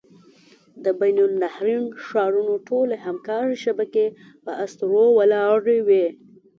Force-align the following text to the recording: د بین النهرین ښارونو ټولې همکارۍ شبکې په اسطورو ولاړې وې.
د 0.83 0.85
بین 0.99 1.17
النهرین 1.27 1.85
ښارونو 2.05 2.55
ټولې 2.67 2.95
همکارۍ 3.05 3.55
شبکې 3.63 4.05
په 4.43 4.51
اسطورو 4.63 5.05
ولاړې 5.19 5.79
وې. 5.87 6.05